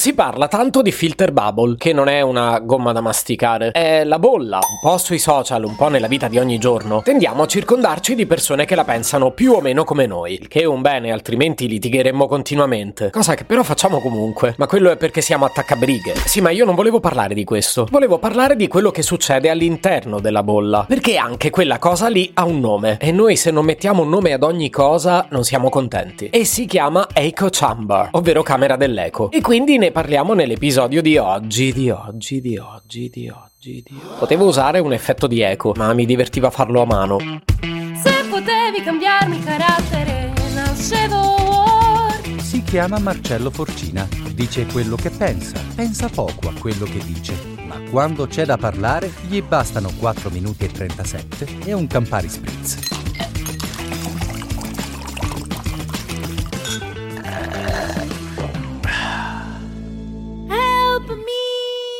[0.00, 4.18] Si parla tanto di filter bubble, che non è una gomma da masticare, è la
[4.18, 7.02] bolla, un po' sui social, un po' nella vita di ogni giorno.
[7.02, 10.62] Tendiamo a circondarci di persone che la pensano più o meno come noi, il che
[10.62, 13.10] è un bene, altrimenti litigheremmo continuamente.
[13.10, 16.14] Cosa che però facciamo comunque, ma quello è perché siamo attaccabrighe.
[16.24, 17.86] Sì, ma io non volevo parlare di questo.
[17.90, 22.46] Volevo parlare di quello che succede all'interno della bolla, perché anche quella cosa lì ha
[22.46, 26.30] un nome e noi se non mettiamo un nome ad ogni cosa non siamo contenti.
[26.30, 29.30] E si chiama Echo Chamber, ovvero camera dell'eco.
[29.30, 34.18] E quindi ne parliamo nell'episodio di oggi, di oggi, di oggi, di oggi, di oggi.
[34.18, 37.18] Potevo usare un effetto di eco, ma mi divertiva farlo a mano.
[37.20, 41.38] Se potevi cambiarmi carattere, nascevo.
[42.38, 47.34] Si chiama Marcello Forcina, dice quello che pensa, pensa poco a quello che dice,
[47.66, 52.99] ma quando c'è da parlare gli bastano 4 minuti e 37 e un Campari Spritz.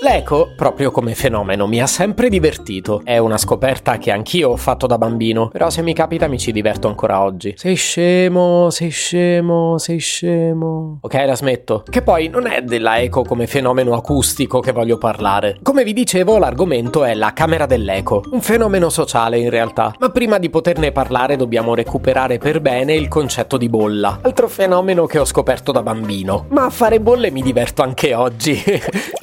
[0.02, 3.02] L'eco, proprio come fenomeno, mi ha sempre divertito.
[3.04, 6.52] È una scoperta che anch'io ho fatto da bambino, però se mi capita mi ci
[6.52, 7.52] diverto ancora oggi.
[7.58, 11.00] Sei scemo, sei scemo, sei scemo.
[11.02, 11.82] Ok, la smetto.
[11.86, 15.58] Che poi non è della eco come fenomeno acustico che voglio parlare.
[15.62, 19.94] Come vi dicevo, l'argomento è la camera dell'eco, un fenomeno sociale in realtà.
[19.98, 25.04] Ma prima di poterne parlare dobbiamo recuperare per bene il concetto di bolla, altro fenomeno
[25.04, 26.46] che ho scoperto da bambino.
[26.48, 28.62] Ma a fare bolle mi diverto anche oggi.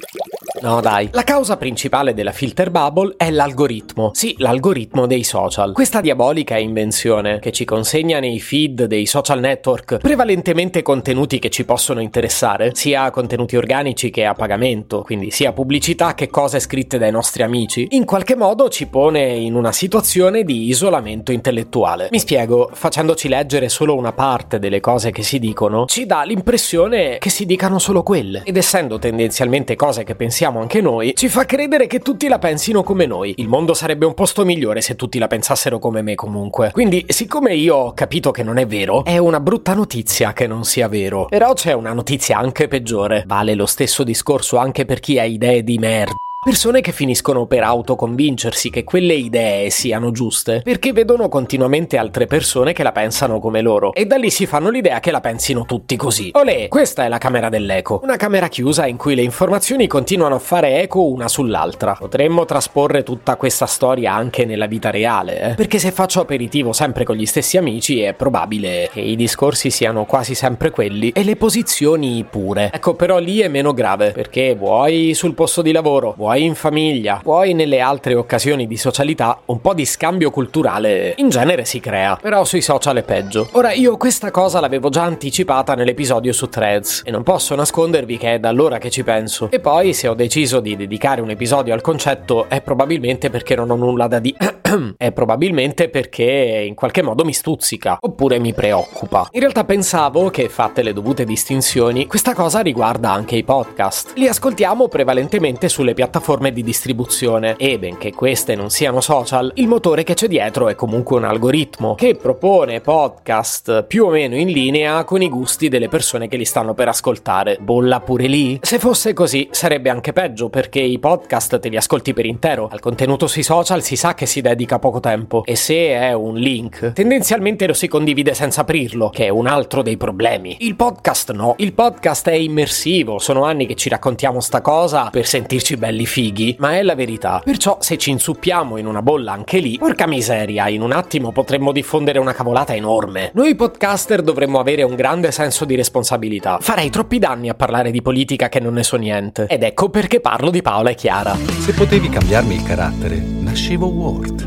[0.59, 4.09] No dai, la causa principale della filter bubble è l'algoritmo.
[4.13, 5.73] Sì, l'algoritmo dei social.
[5.73, 11.63] Questa diabolica invenzione che ci consegna nei feed dei social network prevalentemente contenuti che ci
[11.63, 17.11] possono interessare, sia contenuti organici che a pagamento, quindi sia pubblicità che cose scritte dai
[17.11, 22.07] nostri amici, in qualche modo ci pone in una situazione di isolamento intellettuale.
[22.11, 27.19] Mi spiego, facendoci leggere solo una parte delle cose che si dicono, ci dà l'impressione
[27.19, 28.41] che si dicano solo quelle.
[28.43, 32.83] Ed essendo tendenzialmente cose che pensiamo anche noi, ci fa credere che tutti la pensino
[32.83, 33.33] come noi.
[33.37, 36.71] Il mondo sarebbe un posto migliore se tutti la pensassero come me comunque.
[36.71, 40.63] Quindi, siccome io ho capito che non è vero, è una brutta notizia che non
[40.63, 41.25] sia vero.
[41.25, 43.23] Però c'è una notizia anche peggiore.
[43.27, 46.15] Vale lo stesso discorso anche per chi ha idee di merda.
[46.47, 52.71] Persone che finiscono per autoconvincersi che quelle idee siano giuste perché vedono continuamente altre persone
[52.71, 55.97] che la pensano come loro e da lì si fanno l'idea che la pensino tutti
[55.97, 56.29] così.
[56.35, 60.39] Olè, questa è la camera dell'eco, una camera chiusa in cui le informazioni continuano a
[60.39, 61.97] fare eco una sull'altra.
[61.99, 65.53] Potremmo trasporre tutta questa storia anche nella vita reale, eh?
[65.55, 70.05] perché se faccio aperitivo sempre con gli stessi amici è probabile che i discorsi siano
[70.05, 72.71] quasi sempre quelli e le posizioni pure.
[72.73, 77.19] Ecco, però lì è meno grave perché vuoi sul posto di lavoro, vuoi in famiglia,
[77.23, 82.17] poi nelle altre occasioni di socialità, un po' di scambio culturale in genere si crea,
[82.21, 83.49] però sui social è peggio.
[83.53, 88.35] Ora io questa cosa l'avevo già anticipata nell'episodio su Threads e non posso nascondervi che
[88.35, 89.49] è da allora che ci penso.
[89.51, 93.69] E poi se ho deciso di dedicare un episodio al concetto è probabilmente perché non
[93.69, 94.37] ho nulla da dire.
[94.97, 99.27] è probabilmente perché in qualche modo mi stuzzica oppure mi preoccupa.
[99.31, 104.13] In realtà pensavo che, fatte le dovute distinzioni, questa cosa riguarda anche i podcast.
[104.15, 110.03] Li ascoltiamo prevalentemente sulle piattaforme di distribuzione e, benché queste non siano social, il motore
[110.03, 115.03] che c'è dietro è comunque un algoritmo che propone podcast più o meno in linea
[115.03, 117.57] con i gusti delle persone che li stanno per ascoltare.
[117.59, 118.59] Bolla pure lì?
[118.61, 122.67] Se fosse così sarebbe anche peggio perché i podcast te li ascolti per intero.
[122.71, 126.35] Al contenuto sui social si sa che si dedica poco tempo e se è un
[126.35, 130.57] link, tendenzialmente lo si condivide senza aprirlo, che è un altro dei problemi.
[130.61, 135.27] Il podcast no, il podcast è immersivo, sono anni che ci raccontiamo sta cosa per
[135.27, 137.39] sentirci belli fighi, ma è la verità.
[137.45, 141.71] Perciò se ci insuppiamo in una bolla anche lì, porca miseria, in un attimo potremmo
[141.71, 143.29] diffondere una cavolata enorme.
[143.35, 146.57] Noi podcaster dovremmo avere un grande senso di responsabilità.
[146.59, 149.45] Farei troppi danni a parlare di politica che non ne so niente.
[149.47, 151.35] Ed ecco perché parlo di Paola e Chiara.
[151.35, 154.46] Se potevi cambiarmi il carattere, nascevo Ward.